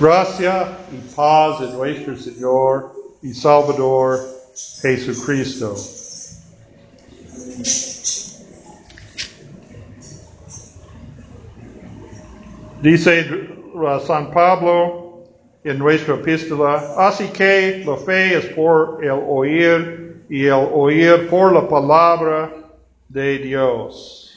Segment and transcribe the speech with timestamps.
[0.00, 4.18] Gracia y paz de nuestro Señor y Salvador
[4.82, 5.76] Jesucristo.
[12.82, 13.48] Dice
[14.04, 15.22] San Pablo
[15.62, 21.52] en nuestra epístola, así que la fe es por el oír y el oír por
[21.52, 22.52] la palabra
[23.08, 24.36] de Dios.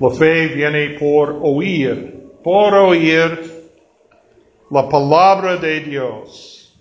[0.00, 2.17] La fe viene por oír,
[2.48, 3.62] por oír
[4.70, 6.74] la palabra de Dios.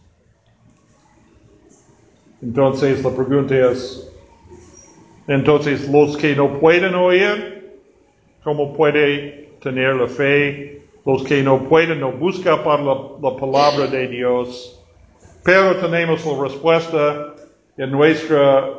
[2.41, 4.09] Entonces la pregunta es,
[5.27, 7.75] entonces los que no pueden oír,
[8.45, 10.83] ¿Cómo puede tener la fe?
[11.05, 14.81] Los que no pueden no buscan para la, la palabra de Dios.
[15.43, 17.35] Pero tenemos la respuesta
[17.77, 18.69] en nuestra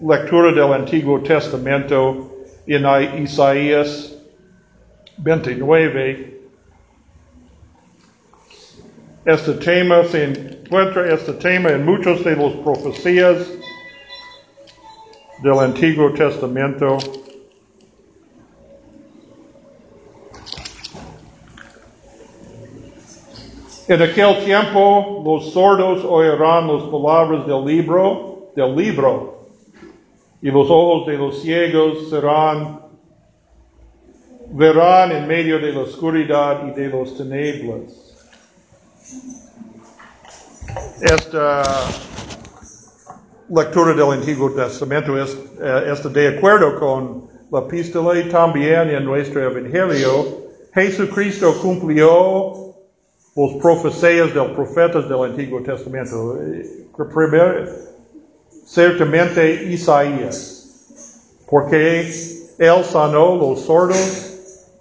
[0.00, 2.30] lectura del Antiguo Testamento
[2.66, 4.15] en Isaías
[5.18, 6.40] 29.
[9.24, 13.38] Este tema se encuentra este tema en muchos de los profecías
[15.42, 16.98] del Antiguo Testamento.
[23.88, 29.46] En aquel tiempo los sordos oirán las palabras del libro, del libro,
[30.42, 32.80] y los ojos de los ciegos serán,
[34.52, 37.92] verán en medio de la oscuridad y de los tinieblas.
[41.00, 41.62] Esta
[43.48, 49.04] lectura del Antiguo Testamento es, eh, está de acuerdo con la epístola y también en
[49.04, 50.46] nuestro Evangelio.
[50.74, 52.74] Jesucristo cumplió
[53.36, 56.38] los profecías del profetas del Antiguo Testamento.
[57.14, 57.66] Primero,
[58.64, 60.98] ciertamente Isaías,
[61.48, 62.00] porque
[62.58, 64.35] él sanó los sordos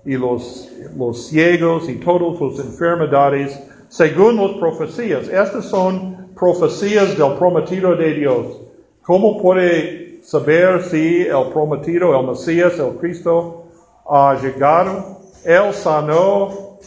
[0.05, 5.27] y los, los ciegos y todas las enfermedades según las profecías.
[5.27, 8.61] Estas son profecías del prometido de Dios.
[9.01, 13.65] ¿Cómo puede saber si el prometido, el Mesías, el Cristo
[14.09, 15.19] ha llegado?
[15.43, 16.79] Él sanó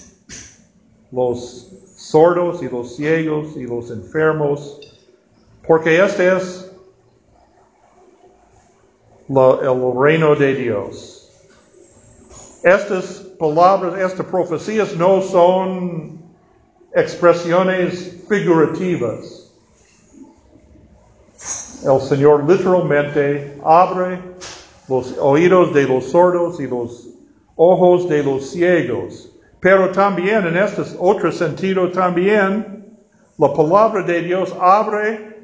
[1.11, 4.81] los sordos y los ciegos y los enfermos,
[5.67, 6.71] porque este es
[9.29, 11.18] el reino de Dios.
[12.63, 13.05] Estas
[13.39, 16.19] palabras, estas profecías no son
[16.95, 19.53] expresiones figurativas.
[21.85, 24.21] El Señor literalmente abre
[24.89, 27.09] los oídos de los sordos y los
[27.57, 29.29] ojos de los ciegos
[29.61, 32.87] pero también en este otro sentido también
[33.39, 35.37] la palabra de Dios abre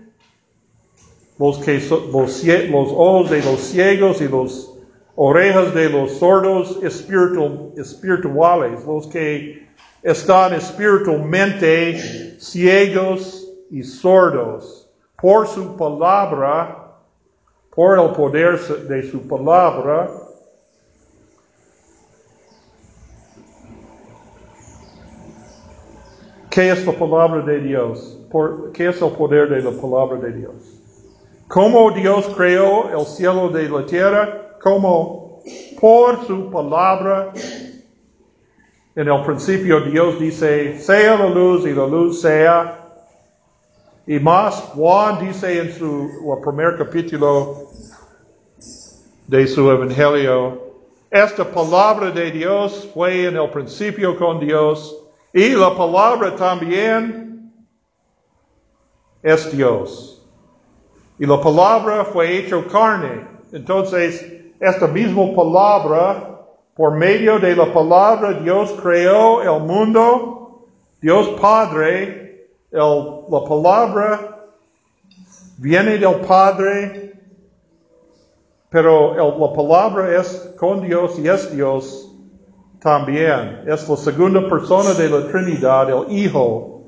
[1.39, 4.69] los, los, los ojos de los ciegos y las
[5.17, 9.69] orejas de los sordos espirituales, los que
[10.03, 16.81] están espiritualmente ciegos y sordos por su palabra,
[17.75, 20.11] por el poder de su palabra,
[26.55, 28.17] ¿Qué es la palabra de Dios?
[28.73, 30.55] ¿Qué es el poder de la palabra de Dios?
[31.49, 34.44] ¿Cómo Dios creó el cielo de la tierra?
[34.65, 35.43] ¿Cómo
[35.79, 37.35] por su palabra?
[38.97, 42.81] En el principio Dios dice, sea la luz y la luz sea.
[44.07, 47.69] Y más, Juan dice en su primer capítulo
[49.27, 50.63] de su evangelio,
[51.11, 54.97] esta palabra de Dios fue en el principio con Dios
[55.35, 57.53] y la palabra también
[59.23, 60.27] es Dios.
[61.19, 63.27] Y la palabra fue hecho carne.
[63.53, 64.34] Entonces,
[64.65, 66.41] esta misma palabra,
[66.75, 70.67] por medio de la palabra, Dios creó el mundo.
[71.01, 74.47] Dios Padre, la palabra
[75.59, 77.13] viene del Padre,
[78.71, 82.11] pero la palabra es con Dios y es Dios
[82.81, 83.63] también.
[83.67, 86.85] Es la segunda persona de la Trinidad, el Hijo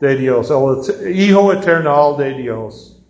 [0.00, 3.01] de Dios, el Hijo eternal de Dios.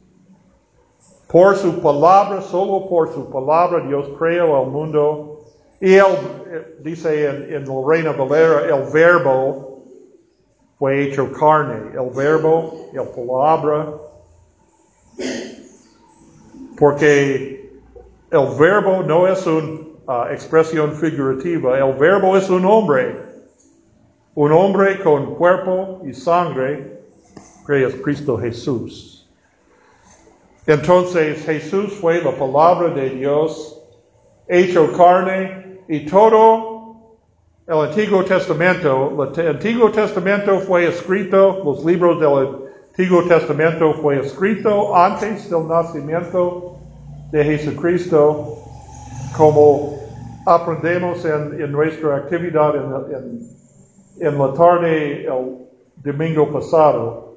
[1.33, 5.41] Por su palabra, solo por su palabra, Dios creó el mundo.
[5.81, 6.05] Y él,
[6.47, 9.83] eh, dice en, en la Valera, el verbo
[10.79, 11.93] fue hecho carne.
[11.95, 13.95] El verbo, el palabra.
[16.79, 17.81] Porque
[18.31, 21.79] el verbo no es un uh, expresión figurativa.
[21.79, 23.17] El verbo es un hombre,
[24.35, 27.01] un hombre con cuerpo y sangre,
[27.67, 29.22] que es Cristo Jesús.
[30.67, 33.83] Entonces Jesús fue la palabra de Dios,
[34.47, 36.97] hecho carne, y todo
[37.67, 39.29] el Antiguo Testamento.
[39.37, 46.77] El Antiguo Testamento fue escrito, los libros del Antiguo Testamento fue escrito antes del nacimiento
[47.33, 48.59] de Jesucristo,
[49.37, 49.99] como
[50.47, 53.49] aprendemos en, nuestra actividad en,
[54.21, 55.67] en la tarde el
[55.97, 57.35] domingo pasado.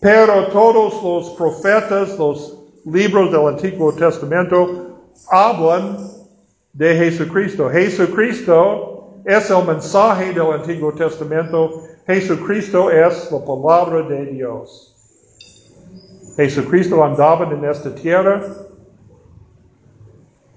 [0.00, 5.00] Pero todos los profetas, los libros del Antiguo Testamento
[5.30, 5.98] hablan
[6.72, 7.70] de Jesucristo.
[7.70, 11.82] Jesucristo es el mensaje del Antiguo Testamento.
[12.06, 14.90] Jesucristo es la palabra de Dios.
[16.36, 18.42] Jesucristo andaba en esta tierra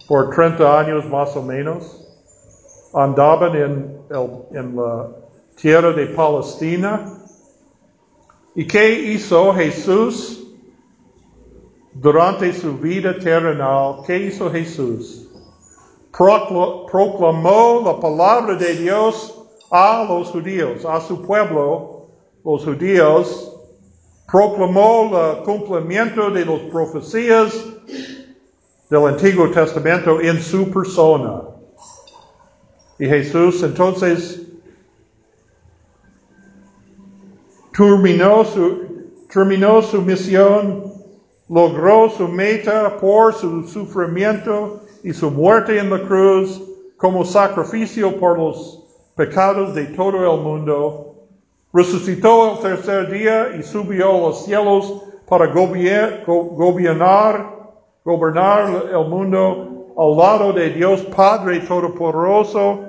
[0.08, 2.04] por 30 años más o menos.
[2.94, 3.98] Andaban en,
[4.52, 5.10] en la
[5.56, 7.14] tierra de Palestina.
[8.56, 10.47] ¿Y qué hizo Jesús
[12.00, 14.02] durante su vida terrenal?
[14.06, 15.28] ¿Qué hizo Jesús?
[16.12, 19.34] Proclamó la palabra de Dios
[19.70, 22.08] a los judíos, a su pueblo,
[22.44, 23.54] los judíos.
[24.32, 27.54] Proclamó el cumplimiento de las profecías
[28.90, 31.42] del Antiguo Testamento en su persona.
[33.00, 34.42] Y Jesús entonces
[37.76, 38.88] terminó su,
[39.32, 40.97] terminó su misión,
[41.50, 46.62] logró su meta por su sufrimiento y su muerte en la cruz
[46.98, 48.84] como sacrificio por los
[49.16, 51.16] pecados de todo el mundo.
[51.74, 56.26] Resucitó el tercer día y subió a los cielos para gobernar,
[58.04, 62.80] gobernar el mundo al lado de Dios Padre Todopoderoso.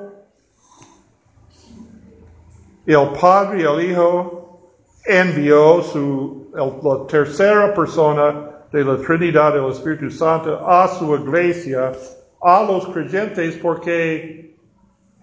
[2.87, 4.61] El Padre y el Hijo
[5.05, 11.93] envió su, la tercera persona de la Trinidad del Espíritu Santo a su iglesia,
[12.41, 14.57] a los creyentes, porque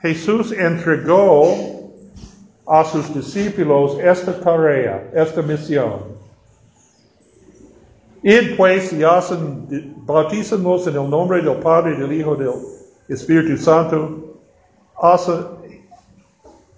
[0.02, 1.92] Jesús entregó
[2.68, 6.16] a sus discípulos esta tarea, esta misión.
[8.24, 12.54] Y pues y hacen, bautízanos en el nombre del Padre, del Hijo, del
[13.08, 14.40] Espíritu Santo,
[15.00, 15.46] hacen,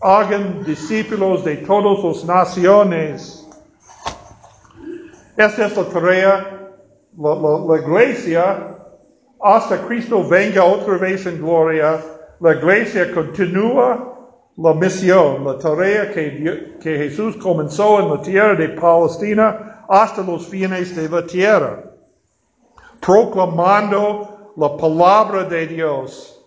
[0.01, 3.47] hagan discípulos de todas las naciones.
[5.37, 6.56] Esta es la tarea,
[7.17, 8.77] la, iglesia,
[9.41, 11.99] hasta Cristo venga otra vez en gloria,
[12.39, 14.13] la iglesia continúa
[14.57, 20.47] la misión, la tarea que, que Jesús comenzó en la tierra de Palestina hasta los
[20.47, 21.83] fines de la tierra,
[22.99, 26.37] proclamando la palabra de Dios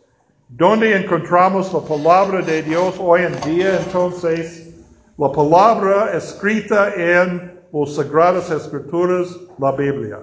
[0.52, 3.78] ¿Dónde encontramos la palabra de Dios hoy en día?
[3.86, 4.74] Entonces,
[5.16, 9.28] la palabra escrita en las Sagradas Escrituras,
[9.60, 10.18] la Biblia.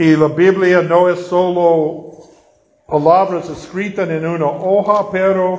[0.00, 2.12] Y la Biblia no es solo
[2.86, 5.58] palabras escritas en una hoja, pero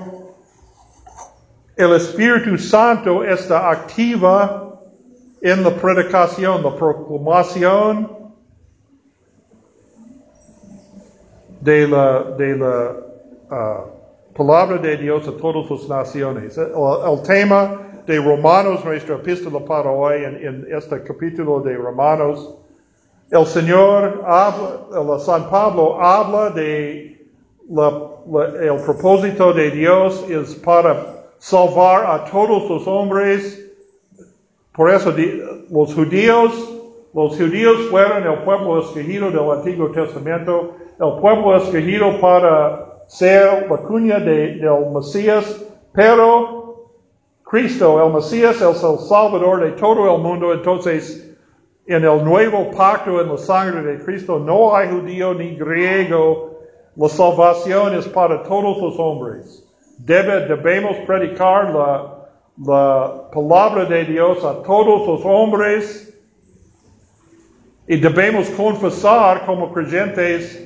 [1.76, 4.82] el Espíritu Santo está activa
[5.42, 8.18] en la predicación, la proclamación,
[11.60, 12.96] de la, de la
[13.52, 16.58] uh, palabra de Dios a todas las naciones.
[16.58, 22.56] El, el, tema de Romanos, nuestra epístola para hoy, en, en, este capítulo de Romanos,
[23.32, 27.26] el Señor habla, el San Pablo habla de
[27.70, 27.90] la,
[28.30, 33.58] la, el propósito de Dios es para salvar a todos los hombres.
[34.74, 35.14] Por eso
[35.70, 36.78] los judíos,
[37.14, 43.78] los judíos fueron el pueblo escogido del Antiguo Testamento el pueblo escogido para ser la
[43.78, 46.92] cuña de, del Mesías, pero
[47.44, 50.54] Cristo, el Mesías, es el Salvador de todo el mundo.
[50.54, 51.31] Entonces,
[51.86, 56.60] en el nuevo pacto, en la sangre de Cristo, no hay judío ni griego.
[56.96, 59.64] La salvación es para todos los hombres.
[59.98, 62.22] Debe, debemos predicar la,
[62.66, 66.08] la palabra de Dios a todos los hombres
[67.88, 70.66] y debemos confesar como creyentes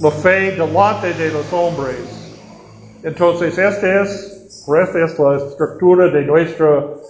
[0.00, 2.24] la fe delante de los hombres.
[3.02, 7.00] Entonces, esta es, esta es la estructura de nuestro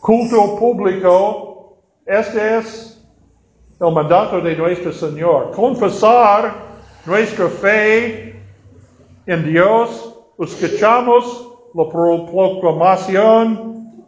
[0.00, 1.53] culto público.
[2.06, 3.02] Este es
[3.80, 5.52] el mandato de nuestro Señor.
[5.52, 6.52] Confesar
[7.06, 8.42] nuestra fe
[9.24, 10.14] en Dios.
[10.38, 14.04] Escuchamos la proclamación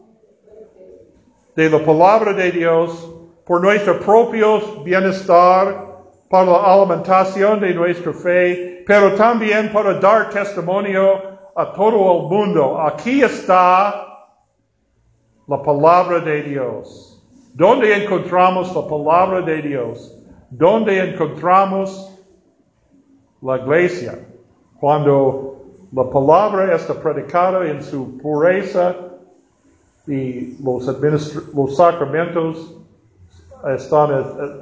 [1.55, 3.15] de la palabra de Dios
[3.47, 5.87] por nuestro propio bienestar
[6.29, 11.15] para la alimentación de nuestra fe, pero también para dar testimonio
[11.57, 12.79] a todo el mundo.
[12.79, 14.29] Aquí está
[15.47, 17.16] la palabra de Dios.
[17.57, 20.15] ¿Dónde encontramos la palabra de Dios?
[20.51, 22.17] ¿Dónde encontramos
[23.43, 24.19] la iglesia.
[24.81, 28.95] Cuando la palabra está predicada en su pureza
[30.07, 32.75] y los, los sacramentos
[33.75, 34.11] están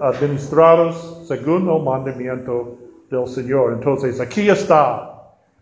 [0.00, 2.76] administrados según el mandamiento
[3.10, 3.72] del Señor.
[3.74, 5.10] Entonces, aquí está.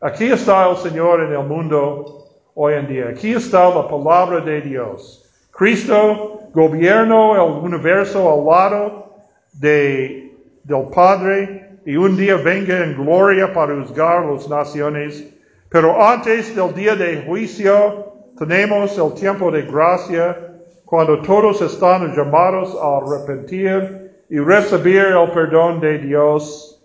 [0.01, 3.09] Aquí está el Señor en el mundo hoy en día.
[3.09, 5.25] Aquí está la palabra de Dios.
[5.53, 9.15] Cristo gobierna el universo al lado
[9.53, 15.29] de, del Padre y un día venga en gloria para juzgar las naciones.
[15.69, 20.53] Pero antes del día de juicio tenemos el tiempo de gracia
[20.85, 26.83] cuando todos están llamados a arrepentir y recibir el perdón de Dios.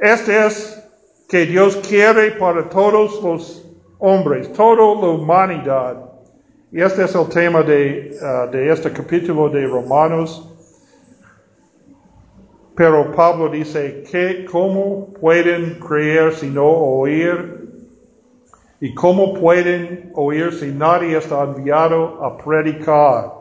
[0.00, 0.80] Este es
[1.28, 3.68] que Dios quiere para todos los
[3.98, 6.07] hombres, toda la humanidad.
[6.70, 10.48] Y este es el tema de, uh, de este capítulo de Romanos.
[12.74, 17.58] Pero Pablo dice que cómo pueden creer si no oír
[18.80, 23.32] ¿Y cómo pueden oír si nadie está enviado a predicar?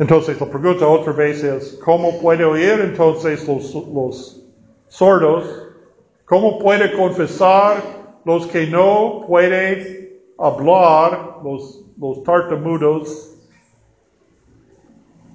[0.00, 4.42] Entonces la pregunta otra vez es, ¿cómo puede oír entonces los,
[4.88, 5.68] sordos?
[6.24, 7.76] ¿Cómo puede confesar
[8.24, 13.30] los que no pueden hablar, los, los tartamudos?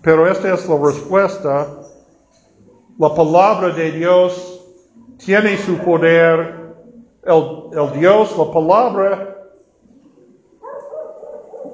[0.02, 1.68] Pero esta es la respuesta.
[2.98, 4.60] La palabra de Dios
[5.18, 6.74] tiene su poder,
[7.24, 9.36] el, Dios, la palabra,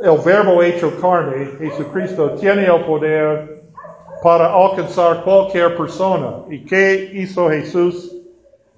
[0.01, 3.63] el verbo hecho carne, Jesucristo, tiene el poder
[4.21, 6.43] para alcanzar cualquier persona.
[6.49, 8.15] ¿Y qué hizo Jesús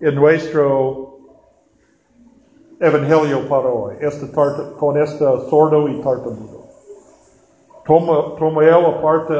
[0.01, 1.06] en nuestro
[2.79, 3.95] evangelio para hoy?
[4.01, 4.29] Este
[4.77, 6.67] con este sordo y tartamudo.
[7.85, 9.33] Toma, toma él aparte,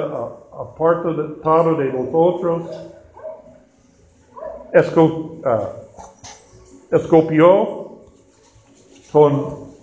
[0.54, 2.88] aparte de, de los otros
[4.74, 5.38] uh,
[6.92, 7.88] escopió
[9.12, 9.34] con,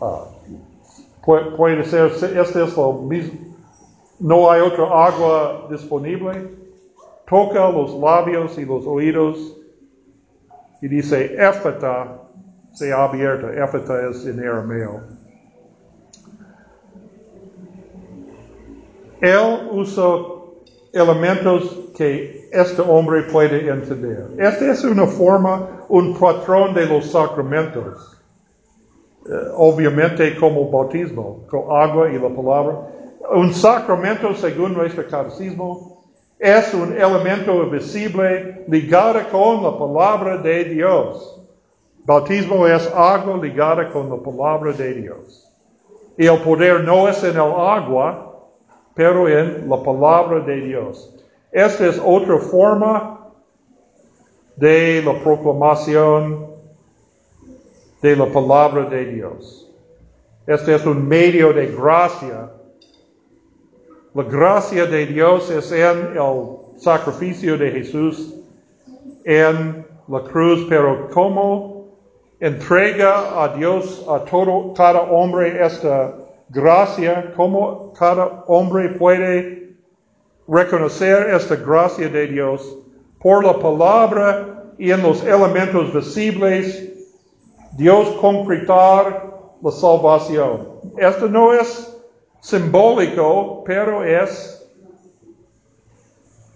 [0.01, 3.55] uh, puede, ser, este es lo mismo,
[4.19, 6.51] no hay otra agua disponible,
[7.29, 9.57] toca los labios y los oídos
[10.81, 12.21] y dice, éfata
[12.75, 15.00] se ha abierto, éfata es en arameo.
[19.21, 20.04] Él usa
[20.93, 24.28] elementos que este hombre puede entender.
[24.38, 28.21] Esta es una forma, un patrón de los sacramentos.
[29.26, 32.90] Eh, obviamente como bautismo, con agua y la palabra.
[33.35, 36.04] Un sacramento, según nuestro catecismo,
[36.38, 41.44] es un elemento visible ligado con la palabra de Dios.
[42.05, 45.51] Bautismo es agua ligada con la palabra de Dios.
[46.19, 48.43] Y el poder no es en el agua,
[48.95, 51.11] pero en la palabra de Dios.
[51.51, 53.21] Esta es otra forma
[54.57, 56.47] de la proclamación
[58.03, 59.71] de la palabra de Dios.
[60.47, 62.51] Este es un medio de gracia.
[64.13, 68.35] La gracia de Dios es en el sacrificio de Jesús
[69.25, 71.74] en la cruz, pero como
[72.45, 76.15] entrega a Dios a todo, cada hombre esta
[76.51, 79.75] gracia, cómo cada hombre puede
[80.47, 82.77] reconocer esta gracia de Dios
[83.19, 86.93] por la palabra y en los elementos visibles,
[87.79, 89.33] Dios concretar
[89.63, 90.69] la salvación.
[90.99, 91.97] Esto no es
[92.43, 94.71] simbólico, pero es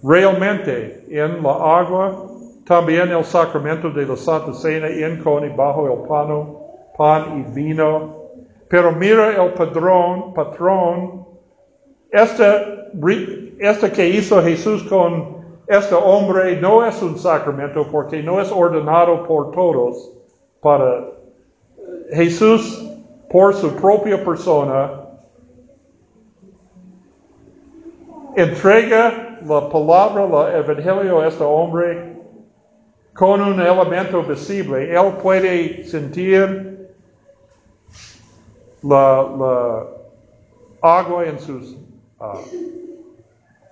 [0.03, 2.28] realmente en la agua,
[2.69, 6.61] también el sacramento de la Santa Cena en con y bajo el pano,
[6.99, 8.15] pan y vino,
[8.69, 11.27] pero mira el padrón, patrón,
[12.11, 12.91] este,
[13.59, 19.27] este que hizo Jesús con este hombre no es un sacramento porque no es ordenado
[19.27, 20.13] por todos
[20.61, 21.07] para
[22.11, 22.87] Jesús
[23.31, 25.05] por su propia persona.
[28.37, 32.18] Entrega la palabra, el evangelio a este hombre
[33.19, 34.95] con un elemento visible.
[34.95, 36.89] Él puede sentir
[38.81, 39.85] la,
[40.81, 41.77] agua en sus
[42.21, 42.39] ah,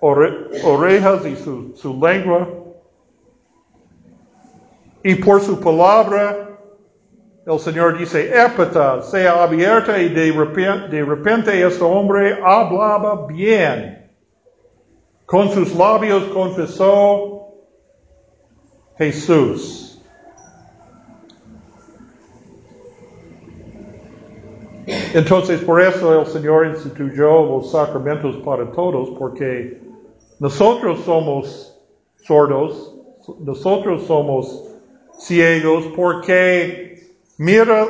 [0.01, 2.49] orejas y su, lengua.
[5.01, 6.59] Y por su palabra,
[7.45, 14.11] el Señor dice, épata, sea abierta y de repente, de repente este hombre hablaba bien.
[15.25, 17.36] Con sus labios confesó
[18.97, 19.87] Jesús.
[25.13, 29.81] Entonces, por eso el Señor instituyó los sacramentos para todos, porque
[30.39, 31.77] nosotros somos
[32.23, 32.95] sordos,
[33.39, 34.63] nosotros somos
[35.17, 36.99] ciegos, porque
[37.37, 37.85] mira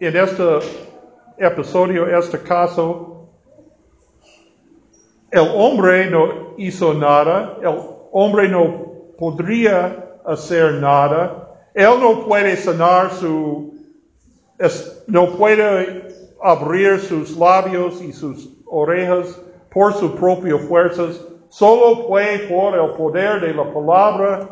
[0.00, 0.58] en este
[1.38, 3.28] episodio, este caso,
[5.30, 7.78] el hombre no hizo nada, el
[8.12, 13.74] hombre no podría hacer nada, él no puede sanar su,
[15.06, 16.08] no puede
[16.42, 23.40] abrir sus labios y sus orejas por sus propias fuerzas, solo puede por el poder
[23.40, 24.48] de la palabra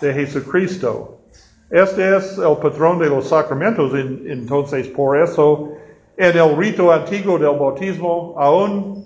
[0.00, 1.20] de Jesucristo.
[1.70, 5.70] Este es el patrón de los sacramentos, entonces por eso
[6.16, 9.04] en el rito antiguo del bautismo, aún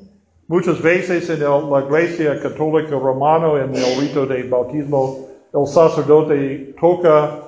[0.48, 7.40] muchas veces en la iglesia católica romana, en el rito de bautismo, el sacerdote toca,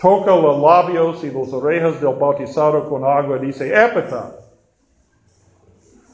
[0.00, 4.36] toca los labios y las orejas del bautizado con agua y dice, épita,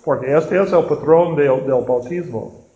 [0.04, 2.66] porque este es el patrón del, del bautismo.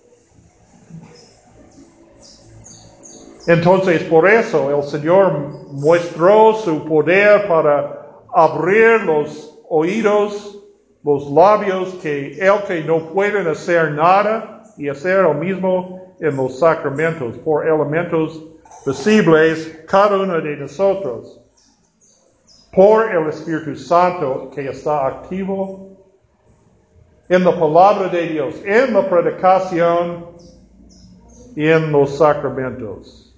[3.46, 5.32] Entonces, por eso el Señor
[5.72, 10.58] mostró su poder para abrir los oídos,
[11.02, 16.58] los labios, que el que no pueden hacer nada y hacer lo mismo en los
[16.58, 18.42] sacramentos, por elementos
[18.86, 21.40] visibles, cada uno de nosotros,
[22.72, 25.96] por el Espíritu Santo que está activo
[27.28, 30.26] en la palabra de Dios, en la predicación
[31.56, 33.34] y en los sacramentos.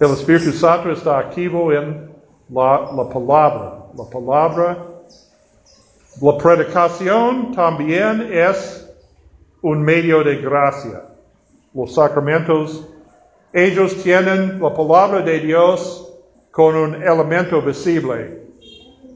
[0.00, 2.10] El Espíritu Santo está activo en
[2.48, 3.86] la, palabra.
[3.96, 4.86] La palabra,
[6.20, 8.83] la predicación también es
[9.64, 11.04] un medio de gracia.
[11.72, 12.86] Los sacramentos,
[13.50, 16.12] ellos tienen la palabra de Dios
[16.50, 18.42] con un elemento visible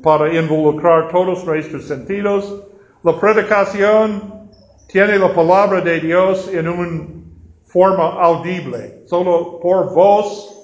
[0.02, 2.62] para involucrar todos nuestros sentidos.
[3.02, 4.48] La predicación
[4.86, 7.06] tiene la palabra de Dios en una
[7.66, 10.54] forma audible, solo por voz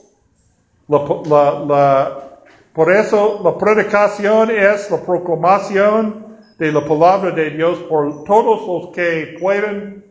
[0.89, 2.39] la,
[2.73, 6.24] por eso la predicación es la proclamación
[6.59, 10.05] de la palabra de Dios por todos los que pueden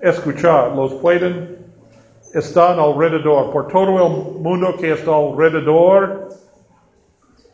[0.00, 1.58] escuchar, los pueden
[2.34, 6.28] estar alrededor, por todo el mundo que está alrededor.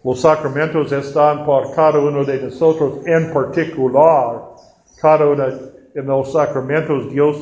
[0.03, 4.43] Los sacramentos están por cada uno de nosotros en particular.
[5.01, 7.37] Cada uno de los sacramentos Dios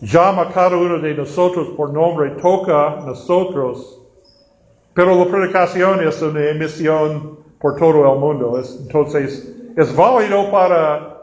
[0.00, 4.00] llama cada uno de nosotros por nombre, toca nosotros,
[4.94, 8.60] pero la predicación es una emisión por todo el mundo.
[8.80, 11.20] entonces, es válido para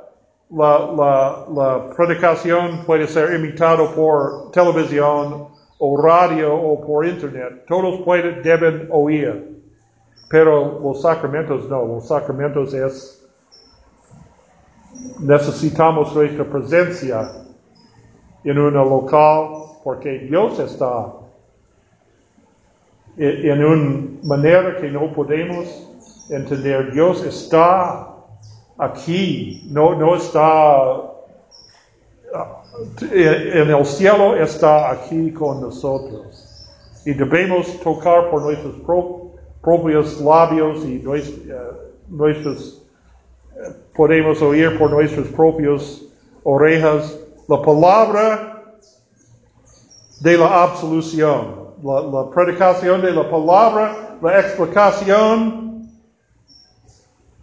[0.50, 5.48] la, la, predicación, puede ser imitado por televisión
[5.80, 7.66] o radio o por internet.
[7.68, 9.58] Todos pueden, deben oír.
[10.30, 13.26] Pero los sacramentos no, los sacramentos es,
[15.20, 17.22] necesitamos nuestra presencia
[18.44, 19.50] en un local
[19.84, 21.14] porque Dios está
[23.18, 25.97] en una manera que no podemos
[26.30, 26.92] entender.
[26.92, 28.08] Dios está
[28.78, 31.08] aquí, no, no está
[33.12, 36.70] en el cielo, está aquí con nosotros.
[37.06, 38.76] Y debemos tocar por nuestros
[39.62, 41.52] propios labios y eh,
[42.10, 42.84] nuestros,
[43.56, 46.02] eh, podemos oír por nuestras propias
[46.44, 48.64] orejas la palabra
[50.20, 55.67] de la absolución, la, predicación de la palabra, la explicación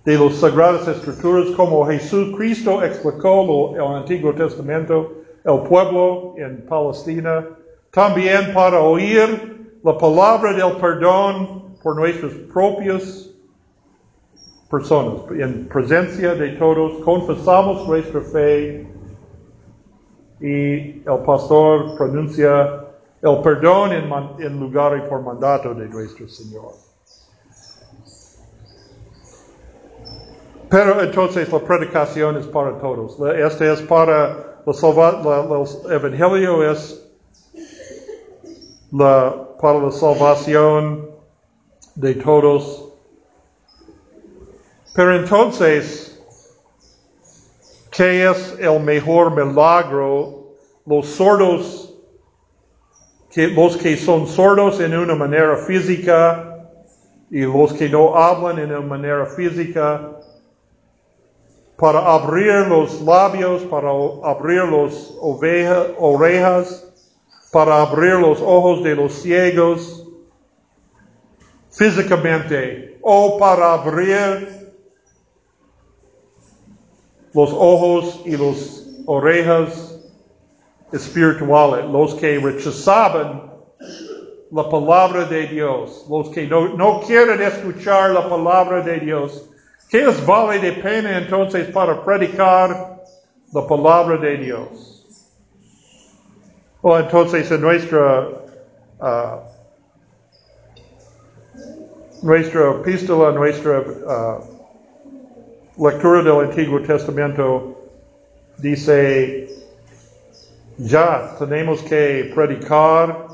[0.04, 5.12] de las Sagradas Escrituras, como Jesús Cristo explicó el Antiguo Testamento,
[5.44, 7.46] el pueblo en Palestina,
[7.90, 13.30] también para oír la palabra del perdón por nuestras propias
[14.70, 15.22] personas.
[15.38, 18.86] En presencia de todos, confesamos nuestra fe
[20.40, 22.84] y el pastor pronuncia
[23.22, 23.92] el perdón
[24.38, 26.83] en, lugar y por mandato de nuestro Señor.
[30.68, 33.18] Pero entonces la predicación es para todos.
[33.36, 37.06] Este es para el evangelio es
[38.92, 41.10] la, para la salvación
[41.94, 42.92] de todos.
[44.94, 46.14] Pero entonces,
[47.96, 50.56] ¿Qué es el mejor milagro?
[50.84, 51.94] Los sordos,
[53.30, 56.66] que, los que son sordos en una manera física
[57.30, 60.10] y los que no hablan en una manera física,
[61.84, 63.90] para abrir los labios, para
[64.22, 66.90] abrir las orejas,
[67.52, 70.08] para abrir los ojos de los ciegos
[71.70, 74.72] físicamente, o para abrir
[77.34, 80.00] los ojos y las orejas
[80.90, 83.52] espirituales, los que rechazaban
[84.50, 89.50] la palabra de Dios, los que no, no quieren escuchar la palabra de Dios.
[89.88, 93.02] ¿Qué les vale de pena entonces para predicar
[93.52, 95.06] la palabra de Dios?
[96.82, 98.28] O entonces en nuestra
[99.00, 99.54] uh,
[102.22, 104.54] nuestra epístola, nuestra uh,
[105.76, 107.76] lectura del Antiguo Testamento
[108.58, 109.48] dice,
[110.78, 113.28] ya tenemos que predicar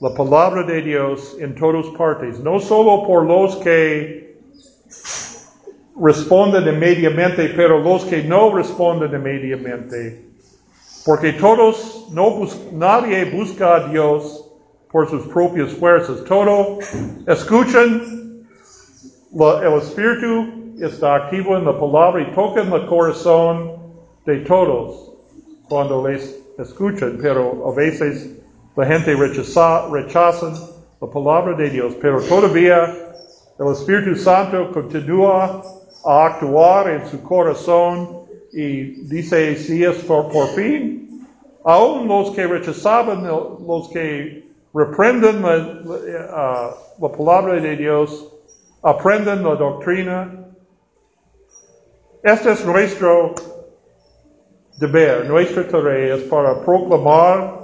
[0.00, 4.36] la palabra de Dios en todas partes, no solo por los que
[6.00, 10.24] responden inmediatamente, pero los que no responden inmediatamente.
[11.04, 14.46] Porque todos, no nadie busca a Dios
[14.90, 16.24] por sus propias fuerzas.
[16.24, 16.78] Todo
[17.26, 18.20] escuchan
[19.32, 23.76] el Espíritu está activo en la palabra y tocan el corazón
[24.26, 25.12] de todos
[25.68, 28.36] cuando les escuchan, pero a veces
[28.76, 30.52] la gente rechaza, rechaza
[31.00, 32.92] la palabra de Dios, pero todavía
[33.58, 35.62] el Espíritu Santo continúa
[36.04, 38.20] a actuar en su corazón
[38.52, 41.26] y dice si es por, fin.
[41.64, 48.32] Aún los que rechazaban, los que reprenden la, la palabra de Dios,
[48.82, 50.46] aprenden la doctrina.
[52.22, 53.34] Este es nuestro
[54.78, 57.60] deber, nuestra tarea es para proclamar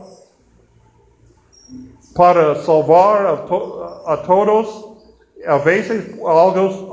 [2.17, 4.96] para salvar a, todos.
[5.47, 6.19] A veces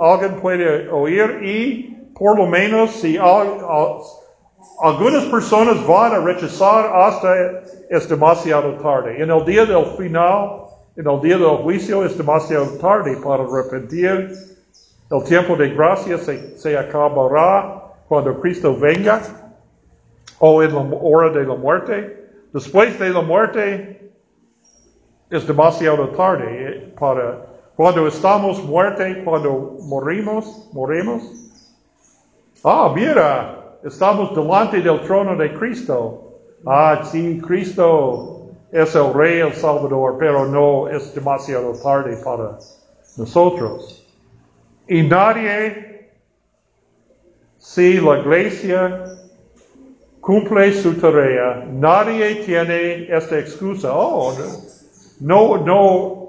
[0.02, 8.10] alguien puede oír y por lo menos si algunas personas van a rechazar hasta es
[8.10, 9.22] demasiado tarde.
[9.22, 10.64] En el día del final,
[10.96, 14.32] en el día del juicio es demasiado tarde para arrepentir.
[15.12, 19.22] El tiempo de gracia se, se acabará cuando Cristo venga
[20.40, 22.30] o en la hora de la muerte.
[22.52, 24.12] Después de la muerte,
[25.30, 31.24] es demasiado tarde eh, para cuando estamos muertos, cuando morimos, morimos.
[32.64, 36.40] Ah, mira, estamos delante del trono de Cristo.
[36.66, 42.58] Ah, sí, Cristo es el Rey, el Salvador, pero no es demasiado tarde para
[43.18, 44.06] nosotros.
[44.88, 46.12] Y nadie,
[47.58, 49.18] si la iglesia
[50.22, 53.90] cumple su tarea, nadie tiene esta excusa.
[53.94, 54.34] Oh,
[55.20, 56.23] no, no,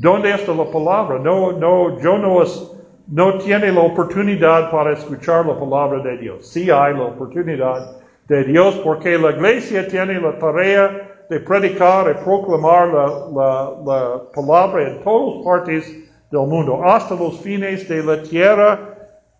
[0.00, 1.18] ¿dónde está la palabra?
[1.18, 2.70] No, no, yo no es,
[3.08, 6.48] no tiene la oportunidad para escuchar la palabra de Dios.
[6.48, 7.96] Sí hay la oportunidad
[8.28, 14.88] de Dios porque la iglesia tiene la tarea de predicar y proclamar la, la palabra
[14.88, 15.86] en todas partes
[16.30, 18.94] del mundo, hasta los fines de la tierra.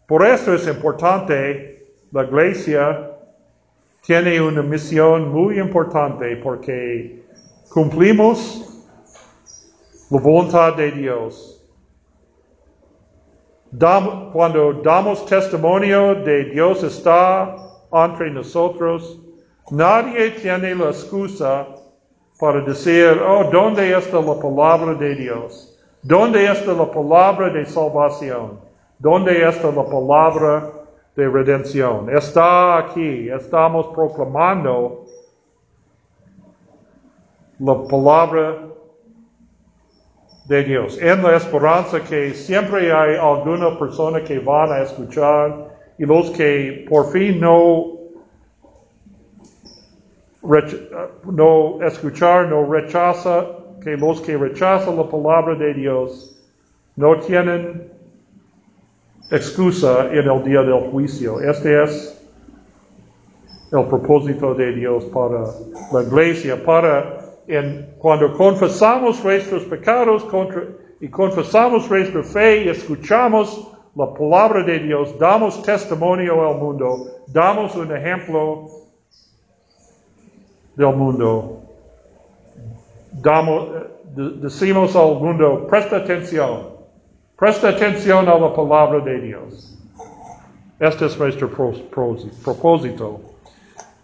[0.06, 3.10] Por eso es importante, la iglesia
[4.02, 7.22] tiene una misión muy importante porque
[7.68, 8.67] cumplimos
[10.10, 11.54] la voluntad de Dios.
[14.32, 17.54] cuando damos testimonio de Dios está
[17.92, 19.20] entre nosotros,
[19.70, 21.66] nadie tiene la excusa
[22.40, 25.76] para decir, oh, ¿dónde está la palabra de Dios?
[26.02, 28.60] ¿Dónde está la palabra de salvación?
[28.98, 30.72] ¿Dónde está la palabra
[31.16, 32.08] de redención?
[32.16, 35.04] Está aquí, estamos proclamando
[37.58, 38.68] la palabra
[40.48, 46.06] de Dios, en la esperanza que siempre hay alguna persona que van a escuchar y
[46.06, 47.98] los que por fin no,
[51.30, 53.46] no escuchar, no rechaza,
[53.84, 56.34] que los que rechazan la palabra de Dios
[56.96, 57.92] no tienen
[59.30, 61.40] excusa en el día del juicio.
[61.42, 62.18] Este es
[63.70, 65.44] el propósito de Dios para
[65.92, 67.17] la iglesia, para
[67.48, 70.26] en, cuando confesamos nuestros pecados
[71.00, 77.74] y confesamos nuestra fe y escuchamos la palabra de Dios, damos testimonio al mundo, damos
[77.74, 78.68] un ejemplo
[80.76, 81.62] del mundo.
[83.10, 83.68] Damos,
[84.14, 86.68] decimos al mundo, presta atención,
[87.36, 89.74] presta atención a la palabra de Dios.
[90.78, 93.20] Este es nuestro propósito.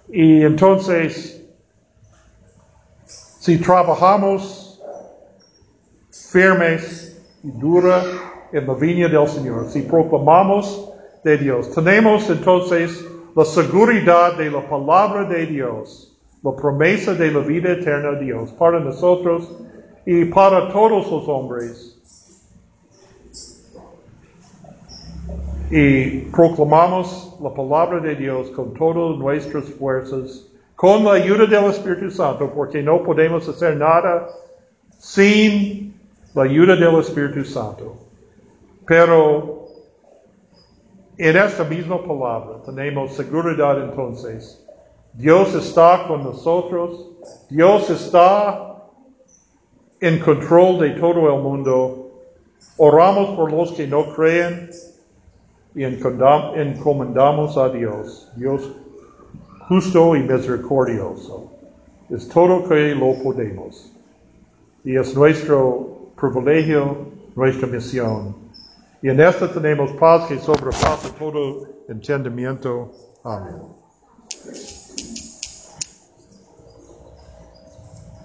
[0.08, 1.43] Y entonces,
[3.44, 4.80] si trabajamos
[6.10, 8.02] firmes y dura
[8.50, 10.90] en la viña del Señor, si proclamamos
[11.22, 13.04] de Dios, tenemos entonces
[13.36, 18.50] la seguridad de la palabra de Dios, la promesa de la vida eterna de Dios
[18.52, 19.50] para nosotros
[20.06, 21.90] y para todos los hombres.
[25.70, 32.10] y proclamamos la palabra de Dios con todas nuestras fuerzas, con la ayuda del Espíritu
[32.10, 34.28] Santo, porque no podemos hacer nada
[34.98, 35.94] sin
[36.34, 37.96] la ayuda del Espíritu Santo.
[38.86, 39.68] Pero
[41.16, 44.60] en esta misma palabra tenemos seguridad entonces.
[45.12, 47.10] Dios está con nosotros.
[47.48, 48.74] Dios está
[50.00, 52.10] en control de todo el mundo.
[52.76, 54.70] Oramos por los que no creen
[55.74, 58.70] y encomendamos a Dios, Dios
[59.68, 61.50] justo y misericordioso.
[62.10, 63.92] Es todo que lo podemos.
[64.84, 66.96] Y es nuestro privilegio,
[67.34, 68.36] nuestra misión.
[69.02, 72.90] Y en esto tenemos paz que sobrepasa todo entendimiento.
[73.22, 73.62] Amén.